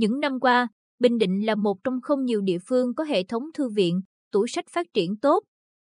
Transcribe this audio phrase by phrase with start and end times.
[0.00, 0.68] Những năm qua,
[0.98, 4.00] Bình Định là một trong không nhiều địa phương có hệ thống thư viện,
[4.32, 5.44] tủ sách phát triển tốt.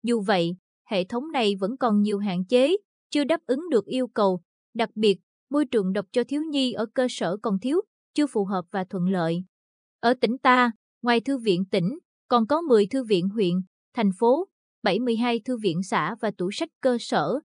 [0.04, 0.56] Dù vậy,
[0.90, 2.78] hệ thống này vẫn còn nhiều hạn chế,
[3.10, 4.42] chưa đáp ứng được yêu cầu,
[4.74, 5.18] đặc biệt,
[5.50, 7.82] môi trường đọc cho thiếu nhi ở cơ sở còn thiếu,
[8.14, 9.44] chưa phù hợp và thuận lợi.
[10.00, 10.72] Ở tỉnh ta,
[11.02, 13.54] ngoài thư viện tỉnh, còn có 10 thư viện huyện,
[13.94, 14.48] thành phố,
[14.84, 17.40] 72 thư viện xã và tủ sách cơ sở.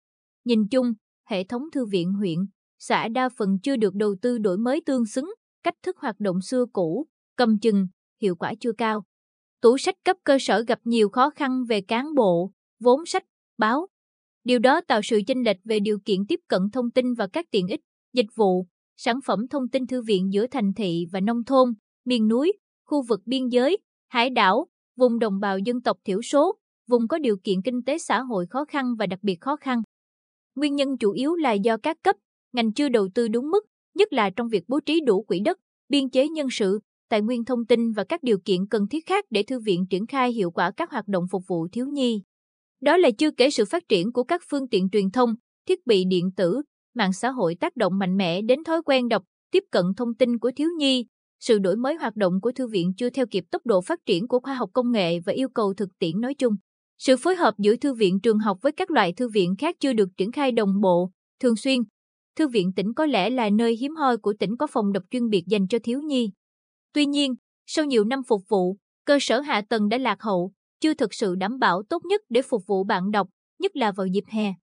[0.45, 0.93] Nhìn chung,
[1.29, 2.39] hệ thống thư viện huyện,
[2.79, 6.41] xã đa phần chưa được đầu tư đổi mới tương xứng, cách thức hoạt động
[6.41, 7.87] xưa cũ, cầm chừng,
[8.23, 9.05] hiệu quả chưa cao.
[9.61, 13.25] Tủ sách cấp cơ sở gặp nhiều khó khăn về cán bộ, vốn sách,
[13.59, 13.87] báo.
[14.45, 17.47] Điều đó tạo sự chênh lệch về điều kiện tiếp cận thông tin và các
[17.51, 17.81] tiện ích,
[18.13, 22.29] dịch vụ, sản phẩm thông tin thư viện giữa thành thị và nông thôn, miền
[22.29, 22.53] núi,
[22.87, 26.57] khu vực biên giới, hải đảo, vùng đồng bào dân tộc thiểu số,
[26.89, 29.83] vùng có điều kiện kinh tế xã hội khó khăn và đặc biệt khó khăn.
[30.55, 32.17] Nguyên nhân chủ yếu là do các cấp,
[32.53, 35.59] ngành chưa đầu tư đúng mức, nhất là trong việc bố trí đủ quỹ đất,
[35.89, 39.25] biên chế nhân sự, tài nguyên thông tin và các điều kiện cần thiết khác
[39.31, 42.23] để thư viện triển khai hiệu quả các hoạt động phục vụ thiếu nhi.
[42.81, 45.35] Đó là chưa kể sự phát triển của các phương tiện truyền thông,
[45.69, 46.63] thiết bị điện tử,
[46.95, 50.39] mạng xã hội tác động mạnh mẽ đến thói quen đọc, tiếp cận thông tin
[50.39, 51.07] của thiếu nhi.
[51.41, 54.29] Sự đổi mới hoạt động của thư viện chưa theo kịp tốc độ phát triển
[54.29, 56.55] của khoa học công nghệ và yêu cầu thực tiễn nói chung.
[56.99, 59.93] Sự phối hợp giữa thư viện trường học với các loại thư viện khác chưa
[59.93, 61.79] được triển khai đồng bộ, thường xuyên.
[62.37, 65.29] Thư viện tỉnh có lẽ là nơi hiếm hoi của tỉnh có phòng đọc chuyên
[65.29, 66.31] biệt dành cho thiếu nhi.
[66.93, 67.35] Tuy nhiên,
[67.67, 71.35] sau nhiều năm phục vụ, cơ sở hạ tầng đã lạc hậu, chưa thực sự
[71.35, 74.55] đảm bảo tốt nhất để phục vụ bạn đọc, nhất là vào dịp hè.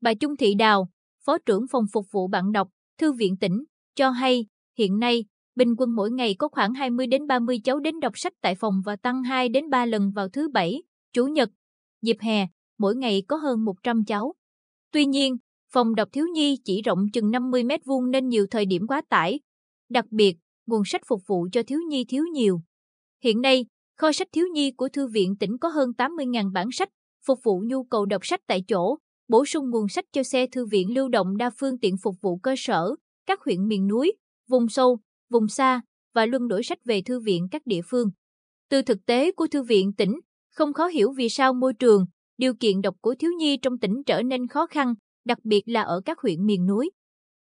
[0.00, 0.88] Bà Trung Thị Đào,
[1.24, 4.46] Phó trưởng phòng phục vụ bạn đọc, Thư viện tỉnh, cho hay,
[4.78, 5.24] hiện nay,
[5.56, 8.82] bình quân mỗi ngày có khoảng 20 đến 30 cháu đến đọc sách tại phòng
[8.84, 10.82] và tăng 2 đến 3 lần vào thứ Bảy,
[11.12, 11.50] Chủ nhật.
[12.02, 12.46] Dịp hè,
[12.78, 14.34] mỗi ngày có hơn 100 cháu.
[14.92, 15.36] Tuy nhiên,
[15.74, 19.02] phòng đọc thiếu nhi chỉ rộng chừng 50 mét vuông nên nhiều thời điểm quá
[19.08, 19.40] tải.
[19.88, 22.60] Đặc biệt, nguồn sách phục vụ cho thiếu nhi thiếu nhiều.
[23.24, 23.66] Hiện nay,
[23.96, 26.88] kho sách thiếu nhi của Thư viện tỉnh có hơn 80.000 bản sách,
[27.26, 28.96] phục vụ nhu cầu đọc sách tại chỗ,
[29.28, 32.36] bổ sung nguồn sách cho xe thư viện lưu động đa phương tiện phục vụ
[32.36, 32.94] cơ sở,
[33.26, 34.12] các huyện miền núi,
[34.48, 34.98] vùng sâu,
[35.30, 35.80] vùng xa
[36.14, 38.08] và luân đổi sách về thư viện các địa phương.
[38.70, 40.20] Từ thực tế của thư viện tỉnh,
[40.50, 42.04] không khó hiểu vì sao môi trường,
[42.38, 44.94] điều kiện đọc của thiếu nhi trong tỉnh trở nên khó khăn,
[45.24, 46.90] đặc biệt là ở các huyện miền núi.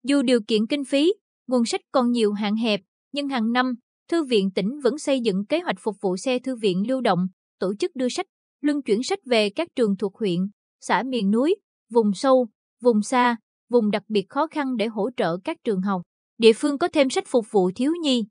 [0.03, 1.13] Dù điều kiện kinh phí,
[1.47, 2.81] nguồn sách còn nhiều hạn hẹp,
[3.13, 3.75] nhưng hàng năm,
[4.11, 7.27] Thư viện tỉnh vẫn xây dựng kế hoạch phục vụ xe thư viện lưu động,
[7.59, 8.27] tổ chức đưa sách,
[8.61, 10.41] luân chuyển sách về các trường thuộc huyện,
[10.81, 11.57] xã miền núi,
[11.93, 12.47] vùng sâu,
[12.83, 13.37] vùng xa,
[13.71, 16.03] vùng đặc biệt khó khăn để hỗ trợ các trường học,
[16.39, 18.25] địa phương có thêm sách phục vụ thiếu nhi.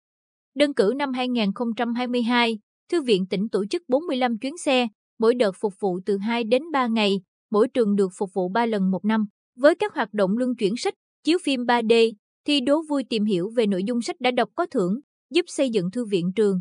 [0.56, 2.60] Đơn cử năm 2022,
[2.92, 4.88] Thư viện tỉnh tổ chức 45 chuyến xe,
[5.20, 7.22] mỗi đợt phục vụ từ 2 đến 3 ngày,
[7.54, 9.26] mỗi trường được phục vụ 3 lần một năm.
[9.56, 10.94] Với các hoạt động luân chuyển sách,
[11.24, 12.12] chiếu phim 3D,
[12.46, 15.00] thi đố vui tìm hiểu về nội dung sách đã đọc có thưởng,
[15.34, 16.60] giúp xây dựng thư viện trường.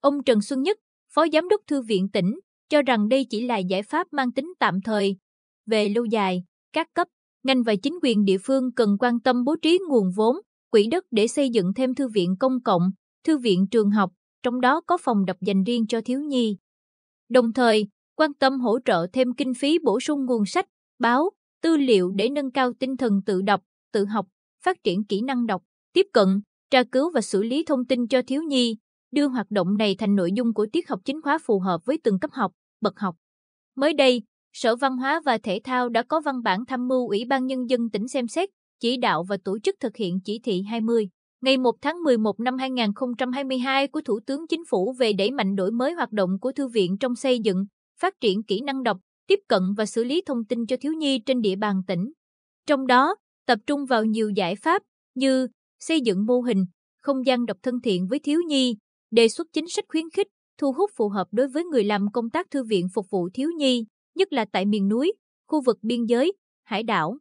[0.00, 0.78] Ông Trần Xuân Nhất,
[1.14, 4.52] Phó Giám đốc Thư viện tỉnh, cho rằng đây chỉ là giải pháp mang tính
[4.58, 5.16] tạm thời.
[5.66, 7.08] Về lâu dài, các cấp,
[7.42, 10.36] ngành và chính quyền địa phương cần quan tâm bố trí nguồn vốn,
[10.70, 12.82] quỹ đất để xây dựng thêm thư viện công cộng,
[13.24, 14.10] thư viện trường học,
[14.42, 16.56] trong đó có phòng đọc dành riêng cho thiếu nhi.
[17.28, 17.88] Đồng thời,
[18.18, 20.66] quan tâm hỗ trợ thêm kinh phí bổ sung nguồn sách,
[20.98, 21.30] báo,
[21.62, 23.60] tư liệu để nâng cao tinh thần tự đọc,
[23.92, 24.26] tự học,
[24.64, 25.62] phát triển kỹ năng đọc,
[25.92, 26.40] tiếp cận,
[26.70, 28.76] tra cứu và xử lý thông tin cho thiếu nhi,
[29.10, 31.98] đưa hoạt động này thành nội dung của tiết học chính khóa phù hợp với
[32.04, 33.16] từng cấp học, bậc học.
[33.76, 37.24] Mới đây, Sở Văn hóa và Thể thao đã có văn bản tham mưu Ủy
[37.24, 38.48] ban Nhân dân tỉnh xem xét,
[38.80, 41.08] chỉ đạo và tổ chức thực hiện chỉ thị 20
[41.40, 45.70] ngày 1 tháng 11 năm 2022 của Thủ tướng Chính phủ về đẩy mạnh đổi
[45.70, 47.64] mới hoạt động của thư viện trong xây dựng,
[48.00, 51.18] phát triển kỹ năng đọc, tiếp cận và xử lý thông tin cho thiếu nhi
[51.26, 52.12] trên địa bàn tỉnh.
[52.66, 53.16] Trong đó,
[53.46, 54.82] tập trung vào nhiều giải pháp
[55.14, 55.48] như
[55.80, 56.64] xây dựng mô hình,
[57.02, 58.76] không gian đọc thân thiện với thiếu nhi,
[59.10, 60.26] đề xuất chính sách khuyến khích,
[60.58, 63.50] thu hút phù hợp đối với người làm công tác thư viện phục vụ thiếu
[63.58, 65.12] nhi, nhất là tại miền núi,
[65.46, 66.32] khu vực biên giới,
[66.64, 67.18] hải đảo.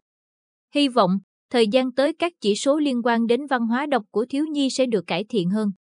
[0.74, 1.20] Hy vọng,
[1.50, 4.70] thời gian tới các chỉ số liên quan đến văn hóa đọc của thiếu nhi
[4.70, 5.72] sẽ được cải thiện hơn.